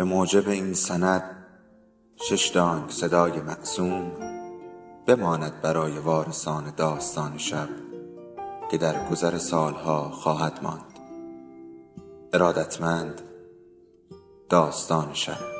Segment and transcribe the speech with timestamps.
[0.00, 1.22] به موجب این سند
[2.16, 4.12] شش دانگ صدای معصوم
[5.06, 7.68] بماند برای وارثان داستان شب
[8.70, 10.98] که در گذر سالها خواهد ماند.
[12.32, 13.20] ارادتمند
[14.48, 15.59] داستان شب.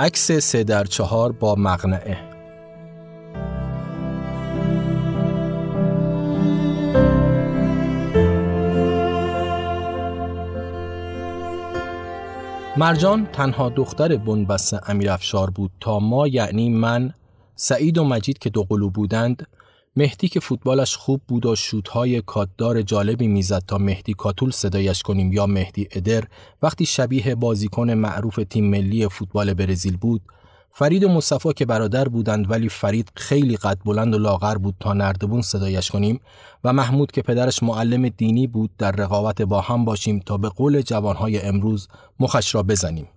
[0.00, 2.18] عکس سه در چهار با مغنعه
[12.76, 17.14] مرجان تنها دختر بنبست امیرافشار بود تا ما یعنی من
[17.54, 19.46] سعید و مجید که دو قلو بودند
[19.96, 25.32] مهدی که فوتبالش خوب بود و شوتهای کاتدار جالبی می‌زد تا مهدی کاتول صدایش کنیم
[25.32, 26.24] یا مهدی ادر
[26.62, 30.22] وقتی شبیه بازیکن معروف تیم ملی فوتبال برزیل بود
[30.72, 34.92] فرید و مصطفی که برادر بودند ولی فرید خیلی قد بلند و لاغر بود تا
[34.92, 36.20] نردبون صدایش کنیم
[36.64, 40.82] و محمود که پدرش معلم دینی بود در رقابت با هم باشیم تا به قول
[40.82, 41.88] جوانهای امروز
[42.20, 43.08] مخش را بزنیم.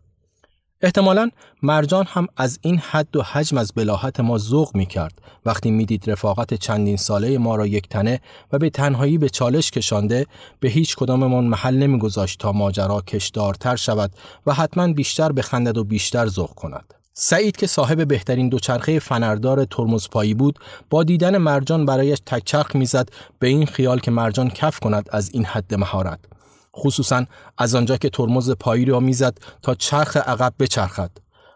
[0.84, 1.30] احتمالا
[1.62, 6.12] مرجان هم از این حد و حجم از بلاحت ما ذوق می کرد وقتی می‌دید
[6.12, 8.22] رفاقت چندین ساله ما را یک تنه
[8.52, 10.26] و به تنهایی به چالش کشانده
[10.60, 14.12] به هیچ کداممان محل نمیگذاشت تا ماجرا کشدارتر شود
[14.46, 16.94] و حتما بیشتر بخندد و بیشتر ذوق کند.
[17.14, 23.48] سعید که صاحب بهترین دوچرخه فنردار ترمزپایی بود با دیدن مرجان برایش تکچرخ می‌زد به
[23.48, 26.20] این خیال که مرجان کف کند از این حد مهارت
[26.76, 27.26] خصوصا
[27.58, 31.12] از آنجا که ترمز پایی را می‌زد تا چرخ عقب بچرخد.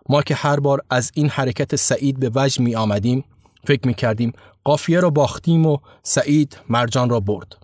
[0.10, 3.24] ما که هر بار از این حرکت سعید به وجه می آمدیم
[3.68, 4.34] فکر می کردیم
[4.64, 7.58] قافیه را باختیم و سعید مرجان را برد.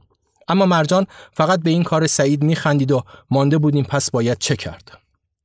[0.48, 4.56] اما مرجان فقط به این کار سعید می خندید و مانده بودیم پس باید چه
[4.56, 5.03] کرد.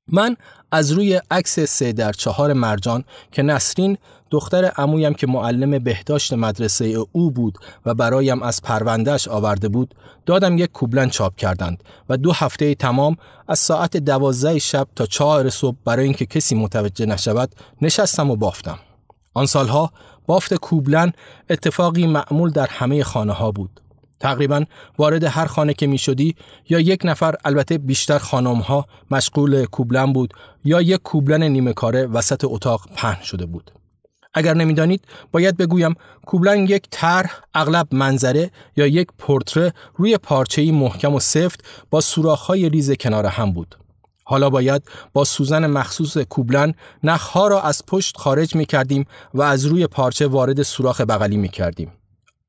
[0.09, 0.37] من
[0.73, 3.99] از روی عکس سه در چهار مرجان که نسرین
[4.31, 9.95] دختر عمویم که معلم بهداشت مدرسه او بود و برایم از پروندهش آورده بود
[10.27, 13.17] دادم یک کوبلن چاپ کردند و دو هفته تمام
[13.49, 18.79] از ساعت دوازده شب تا چهار صبح برای اینکه کسی متوجه نشود نشستم و بافتم.
[19.35, 19.93] آن سالها
[20.27, 21.13] بافت کوبلن
[21.51, 23.81] اتفاقی معمول در همه خانه ها بود.
[24.21, 24.65] تقریبا
[24.99, 26.35] وارد هر خانه که می شدی
[26.69, 30.35] یا یک نفر البته بیشتر خانم ها مشغول کوبلن بود
[30.65, 33.71] یا یک کوبلن نیمه کاره وسط اتاق پهن شده بود.
[34.35, 35.95] اگر نمی‌دانید باید بگویم
[36.27, 42.69] کوبلن یک طرح اغلب منظره یا یک پورتره روی پارچه‌ای محکم و سفت با سوراخ‌های
[42.69, 43.79] ریز کنار هم بود.
[44.25, 49.67] حالا باید با سوزن مخصوص کوبلن نخها را از پشت خارج می کردیم و از
[49.67, 51.93] روی پارچه وارد سوراخ بغلی می کردیم.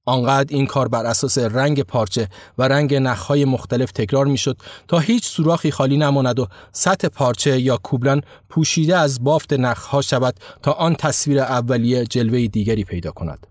[0.10, 5.28] آنقدر این کار بر اساس رنگ پارچه و رنگ نخهای مختلف تکرار می‌شد تا هیچ
[5.28, 10.96] سوراخی خالی نماند و سطح پارچه یا کوبلن پوشیده از بافت نخها شود تا آن
[10.96, 13.48] تصویر اولیه جلوه دیگری پیدا کند.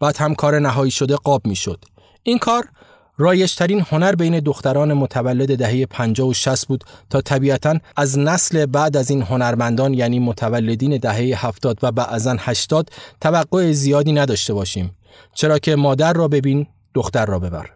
[0.00, 1.84] بعد هم کار نهایی شده قاب می‌شد.
[2.22, 2.68] این کار
[3.18, 8.96] رایشترین هنر بین دختران متولد دهه 50 و 60 بود تا طبیعتا از نسل بعد
[8.96, 12.90] از این هنرمندان یعنی متولدین دهه 70 و بعضا 80
[13.20, 14.90] توقع زیادی نداشته باشیم
[15.34, 17.70] چرا که مادر را ببین دختر را ببر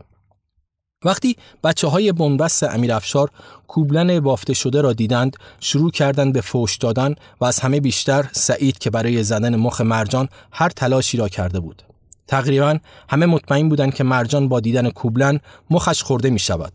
[1.04, 3.30] وقتی بچه های بنبست امیر افشار
[3.68, 8.78] کوبلن بافته شده را دیدند شروع کردند به فوش دادن و از همه بیشتر سعید
[8.78, 11.82] که برای زدن مخ مرجان هر تلاشی را کرده بود.
[12.26, 12.78] تقریبا
[13.08, 16.72] همه مطمئن بودند که مرجان با دیدن کوبلن مخش خورده می شود.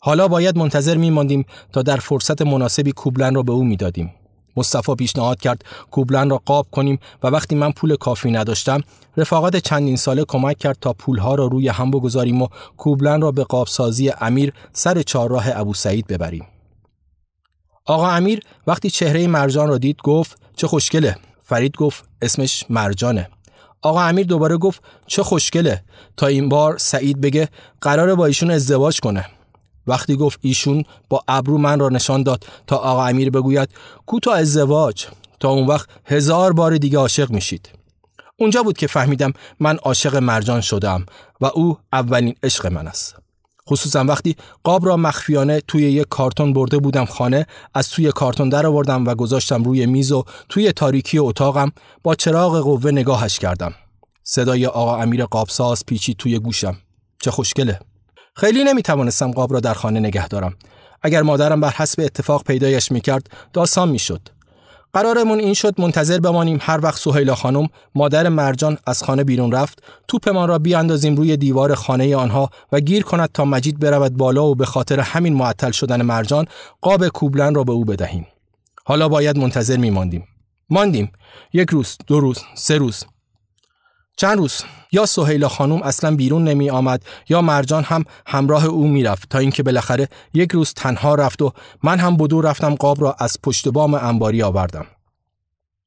[0.00, 4.14] حالا باید منتظر می ماندیم تا در فرصت مناسبی کوبلن را به او می دادیم.
[4.56, 8.80] مصطفی پیشنهاد کرد کوبلن را قاب کنیم و وقتی من پول کافی نداشتم
[9.16, 13.44] رفاقت چندین ساله کمک کرد تا پولها را روی هم بگذاریم و کوبلن را به
[13.44, 16.46] قابسازی امیر سر چهارراه ابو سعید ببریم.
[17.86, 21.16] آقا امیر وقتی چهره مرجان را دید گفت چه خوشگله.
[21.42, 23.28] فرید گفت اسمش مرجانه.
[23.82, 25.84] آقا امیر دوباره گفت چه خوشگله.
[26.16, 27.48] تا این بار سعید بگه
[27.80, 29.26] قراره با ایشون ازدواج کنه.
[29.86, 33.68] وقتی گفت ایشون با ابرو من را نشان داد تا آقا امیر بگوید
[34.06, 35.06] کو تا ازدواج
[35.40, 37.68] تا اون وقت هزار بار دیگه عاشق میشید
[38.36, 41.06] اونجا بود که فهمیدم من عاشق مرجان شدم
[41.40, 43.16] و او اولین عشق من است.
[43.68, 48.66] خصوصا وقتی قاب را مخفیانه توی یک کارتون برده بودم خانه از توی کارتون در
[48.66, 51.72] آوردم و گذاشتم روی میز و توی تاریکی اتاقم
[52.02, 53.74] با چراغ قوه نگاهش کردم.
[54.22, 56.76] صدای آقا امیر قابساز پیچید توی گوشم.
[57.20, 57.78] چه خوشگله.
[58.36, 60.54] خیلی نمی‌توانستم قاب را در خانه نگه دارم.
[61.02, 64.20] اگر مادرم بر حسب اتفاق پیدایش می‌کرد داستان می‌شد.
[64.92, 69.82] قرارمون این شد منتظر بمانیم هر وقت سهیلا خانم مادر مرجان از خانه بیرون رفت
[70.08, 74.54] توپمان را بیاندازیم روی دیوار خانه آنها و گیر کند تا مجید برود بالا و
[74.54, 76.46] به خاطر همین معطل شدن مرجان
[76.80, 78.26] قاب کوبلن را به او بدهیم
[78.84, 80.28] حالا باید منتظر میماندیم
[80.70, 81.12] ماندیم
[81.52, 83.04] یک روز دو روز سه روز
[84.16, 84.62] چند روز
[84.92, 89.62] یا سهیلا خانم اصلا بیرون نمی آمد یا مرجان هم همراه او می‌رفت تا اینکه
[89.62, 91.52] بالاخره یک روز تنها رفت و
[91.82, 94.86] من هم بدو رفتم قاب را از پشت بام انباری آوردم.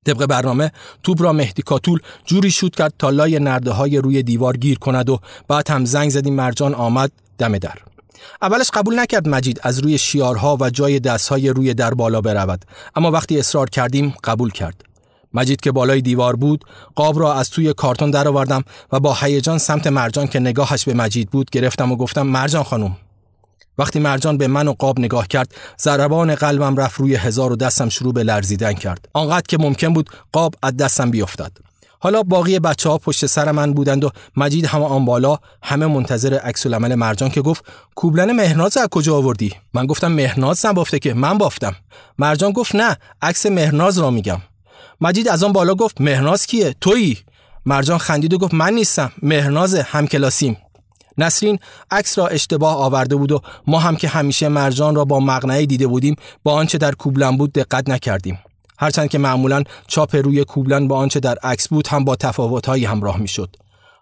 [0.05, 0.71] طبق برنامه
[1.03, 5.09] توپ را مهدی کاتول جوری شود کرد تا لای نرده های روی دیوار گیر کند
[5.09, 7.77] و بعد هم زنگ زدیم مرجان آمد دم در.
[8.41, 12.65] اولش قبول نکرد مجید از روی شیارها و جای دستهای روی در بالا برود
[12.95, 14.83] اما وقتی اصرار کردیم قبول کرد.
[15.37, 19.87] مجید که بالای دیوار بود قاب را از توی کارتون درآوردم و با هیجان سمت
[19.87, 22.97] مرجان که نگاهش به مجید بود گرفتم و گفتم مرجان خانم.
[23.77, 27.89] وقتی مرجان به من و قاب نگاه کرد ضربان قلبم رفت روی هزار و دستم
[27.89, 29.09] شروع به لرزیدن کرد.
[29.13, 31.51] آنقدر که ممکن بود قاب از دستم بیفتد.
[31.99, 36.33] حالا باقی بچه ها پشت سر من بودند و مجید هم آن بالا همه منتظر
[36.33, 41.13] عکس العمل مرجان که گفت کوبلن مهناز از کجا آوردی؟ من گفتم مهناز نبافته که
[41.13, 41.75] من بافتم.
[42.17, 44.41] مرجان گفت نه عکس مهناز را میگم.
[45.01, 47.17] مجید از آن بالا گفت مهناز کیه؟ تویی؟
[47.65, 50.57] مرجان خندید و گفت من نیستم مهناز همکلاسیم.
[51.17, 51.59] نسرین
[51.91, 55.87] عکس را اشتباه آورده بود و ما هم که همیشه مرجان را با مقنعه دیده
[55.87, 58.39] بودیم با آنچه در کوبلن بود دقت نکردیم.
[58.79, 63.17] هرچند که معمولا چاپ روی کوبلن با آنچه در عکس بود هم با تفاوتهایی همراه
[63.17, 63.55] می‌شد.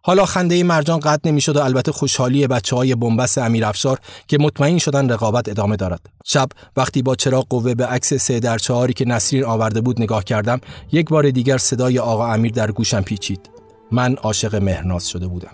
[0.07, 5.10] حالا خنده مرجان قطع نمی‌شد و البته خوشحالی بچه های بنبست امیرافشار که مطمئن شدن
[5.10, 6.00] رقابت ادامه دارد.
[6.25, 10.24] شب وقتی با چراغ قوه به عکس سه در چهاری که نسرین آورده بود نگاه
[10.24, 10.62] کردم
[10.92, 13.50] یک بار دیگر صدای آقا امیر در گوشم پیچید.
[13.92, 15.52] من عاشق مهرناز شده بودم.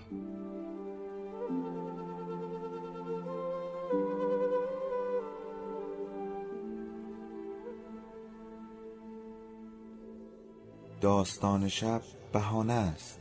[11.01, 12.01] داستان شب
[12.33, 13.20] بهانه است.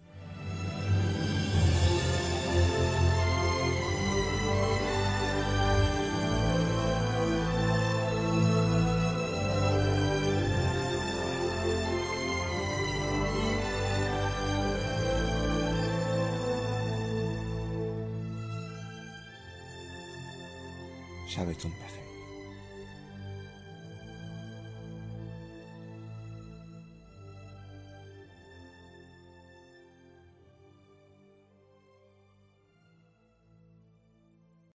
[21.31, 22.10] sabes un peje.